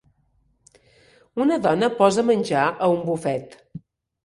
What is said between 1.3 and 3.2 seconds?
Una dona posa menjar a un